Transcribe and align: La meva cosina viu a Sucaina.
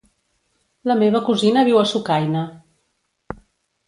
La 0.91 0.95
meva 1.01 1.19
cosina 1.27 1.63
viu 1.67 1.77
a 1.81 1.83
Sucaina. 1.91 2.41